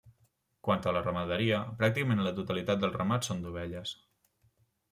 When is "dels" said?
2.85-2.99